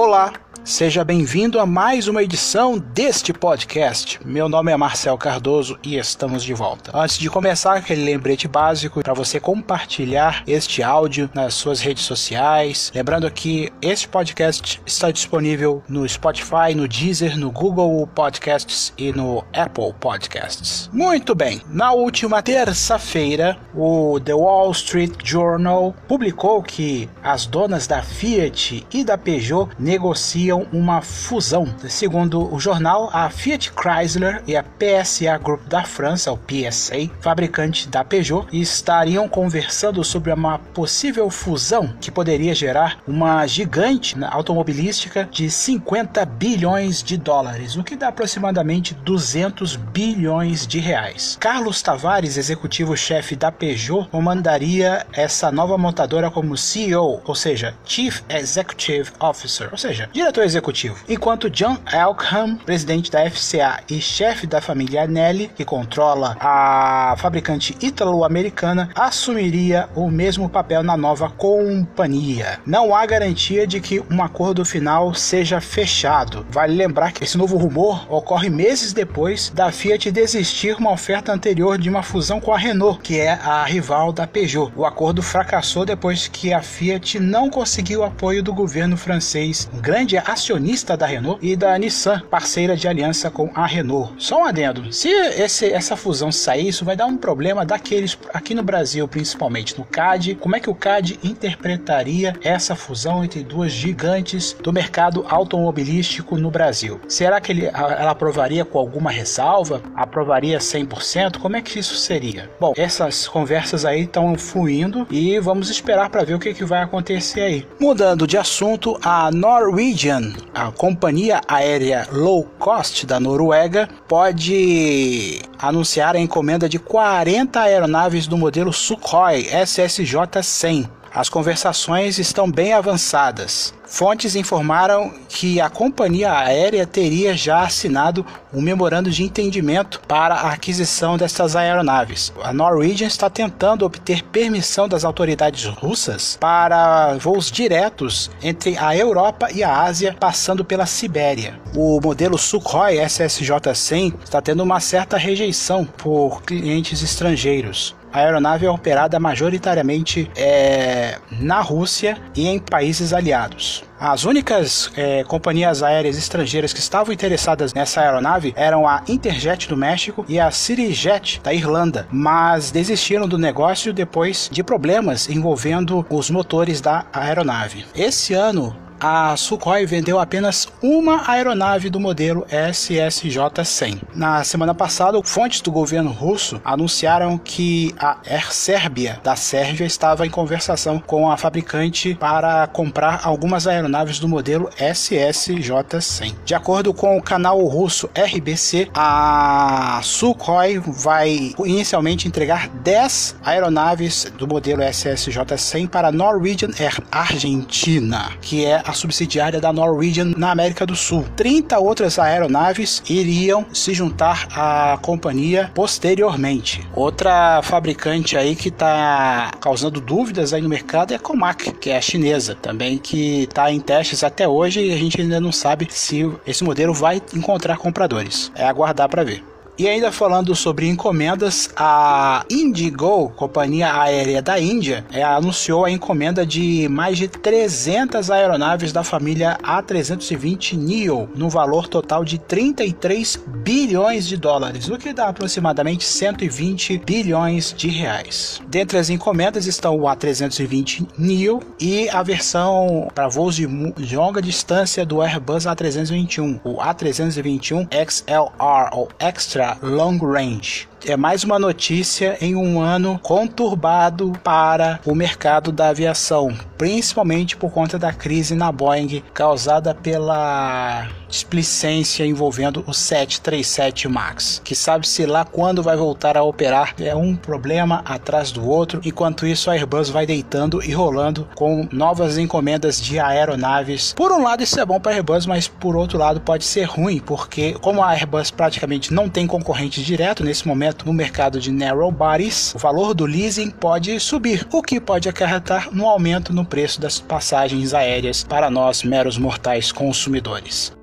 [0.00, 0.32] Olá,
[0.64, 4.20] seja bem-vindo a mais uma edição deste podcast.
[4.24, 6.90] Meu nome é Marcel Cardoso e estamos de volta.
[6.94, 12.92] Antes de começar, aquele lembrete básico para você compartilhar este áudio nas suas redes sociais.
[12.94, 19.44] Lembrando que este podcast está disponível no Spotify, no Deezer, no Google Podcasts e no
[19.54, 20.90] Apple Podcasts.
[20.92, 28.02] Muito bem, na última terça-feira, o The Wall Street Journal publicou que as donas da
[28.02, 31.66] Fiat e da Peugeot negociam uma fusão.
[31.88, 37.88] Segundo o jornal, a Fiat Chrysler e a PSA Group da França, o PSA, fabricante
[37.88, 45.50] da Peugeot, estariam conversando sobre uma possível fusão que poderia gerar uma gigante automobilística de
[45.50, 51.36] 50 bilhões de dólares, o que dá aproximadamente 200 bilhões de reais.
[51.40, 59.10] Carlos Tavares, executivo-chefe da Peugeot, comandaria essa nova montadora como CEO, ou seja, Chief Executive
[59.20, 60.96] Officer, ou seja, diretor executivo.
[61.08, 67.76] Enquanto John Elkham, presidente da FCA e chefe da família Nelly, que controla a fabricante
[67.80, 72.60] ítalo-americana, assumiria o mesmo papel na nova companhia.
[72.66, 76.46] Não há garantia de que um acordo final seja fechado.
[76.50, 81.78] Vale lembrar que esse novo rumor ocorre meses depois da Fiat desistir uma oferta anterior
[81.78, 84.72] de uma fusão com a Renault, que é a rival da Peugeot.
[84.76, 90.16] O acordo fracassou depois que a Fiat não conseguiu apoio do governo francês, um grande
[90.28, 94.12] acionista da Renault, e da Nissan, parceira de aliança com a Renault.
[94.18, 98.54] Só um adendo: se esse, essa fusão sair, isso vai dar um problema daqueles aqui
[98.54, 100.34] no Brasil, principalmente no CAD.
[100.36, 106.50] Como é que o CAD interpretaria essa fusão entre duas gigantes do mercado automobilístico no
[106.50, 107.00] Brasil?
[107.08, 109.82] Será que ele, ela aprovaria com alguma ressalva?
[109.94, 111.38] Aprovaria 100%?
[111.38, 112.50] Como é que isso seria?
[112.60, 116.82] Bom, essas conversas aí estão fluindo e vamos esperar para ver o que, que vai
[116.82, 117.66] acontecer aí.
[117.80, 120.17] Mudando de assunto, a Norwegian,
[120.54, 128.36] a companhia aérea low cost da Noruega, pode anunciar a encomenda de 40 aeronaves do
[128.36, 133.74] modelo Sukhoi SSJ-100 as conversações estão bem avançadas.
[133.88, 140.52] Fontes informaram que a companhia aérea teria já assinado um memorando de entendimento para a
[140.52, 142.32] aquisição dessas aeronaves.
[142.42, 149.48] A Norwegian está tentando obter permissão das autoridades russas para voos diretos entre a Europa
[149.52, 151.58] e a Ásia, passando pela Sibéria.
[151.74, 157.96] O modelo Sukhoi SSJ-100 está tendo uma certa rejeição por clientes estrangeiros.
[158.12, 163.77] A aeronave é operada majoritariamente é, na Rússia e em países aliados.
[163.98, 169.76] As únicas é, companhias aéreas estrangeiras que estavam interessadas nessa aeronave eram a Interjet do
[169.76, 176.30] México e a CityJet da Irlanda, mas desistiram do negócio depois de problemas envolvendo os
[176.30, 177.84] motores da aeronave.
[177.94, 184.00] Esse ano, a Sukhoi vendeu apenas uma aeronave do modelo SSJ-100.
[184.14, 190.26] Na semana passada, fontes do governo russo anunciaram que a Air Serbia da Sérvia estava
[190.26, 196.34] em conversação com a fabricante para comprar algumas aeronaves do modelo SSJ-100.
[196.44, 204.46] De acordo com o canal russo RBC, a Sukhoi vai inicialmente entregar 10 aeronaves do
[204.46, 210.96] modelo SSJ-100 para Norwegian Air Argentina, que é a subsidiária da Norwegian na América do
[210.96, 211.24] Sul.
[211.36, 216.80] 30 outras aeronaves iriam se juntar à companhia posteriormente.
[216.94, 221.98] Outra fabricante aí que está causando dúvidas aí no mercado é a Comac, que é
[221.98, 225.86] a chinesa, também que está em testes até hoje e a gente ainda não sabe
[225.90, 228.50] se esse modelo vai encontrar compradores.
[228.54, 229.44] É aguardar para ver.
[229.78, 236.44] E ainda falando sobre encomendas, a Indigo, companhia aérea da Índia, é, anunciou a encomenda
[236.44, 244.26] de mais de 300 aeronaves da família A320 Neo, no valor total de 33 bilhões
[244.26, 248.60] de dólares, o que dá aproximadamente 120 bilhões de reais.
[248.66, 253.68] Dentre as encomendas estão o A320 Neo e a versão para voos de
[254.16, 260.86] longa distância do Airbus A321, o A321 XLR ou Extra long range.
[261.06, 267.70] É mais uma notícia em um ano conturbado para o mercado da aviação, principalmente por
[267.70, 275.44] conta da crise na Boeing causada pela displicência envolvendo o 737 MAX, que sabe-se lá
[275.44, 280.08] quando vai voltar a operar, é um problema atrás do outro, enquanto isso a Airbus
[280.08, 284.14] vai deitando e rolando com novas encomendas de aeronaves.
[284.14, 286.84] Por um lado isso é bom para a Airbus, mas por outro lado pode ser
[286.84, 291.60] ruim, porque como a Airbus praticamente não tem concorrente direto nesse momento, aumento no mercado
[291.60, 296.52] de narrow bodies, o valor do leasing pode subir, o que pode acarretar no aumento
[296.52, 300.97] no preço das passagens aéreas para nós meros mortais consumidores.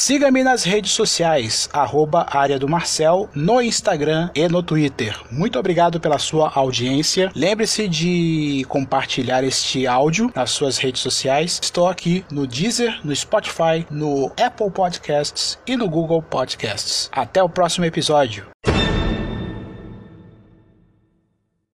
[0.00, 5.18] Siga-me nas redes sociais, arroba área do Marcel, no Instagram e no Twitter.
[5.28, 7.32] Muito obrigado pela sua audiência.
[7.34, 11.58] Lembre-se de compartilhar este áudio nas suas redes sociais.
[11.60, 17.10] Estou aqui no Deezer, no Spotify, no Apple Podcasts e no Google Podcasts.
[17.12, 18.46] Até o próximo episódio.